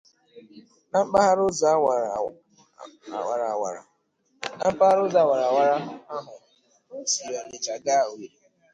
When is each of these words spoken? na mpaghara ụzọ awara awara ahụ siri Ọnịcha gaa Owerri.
na 0.91 0.97
mpaghara 1.07 1.41
ụzọ 1.49 1.65
awara 1.75 2.09
awara 3.53 3.81
ahụ 6.13 6.25
siri 7.11 7.33
Ọnịcha 7.41 7.75
gaa 7.85 8.01
Owerri. 8.09 8.27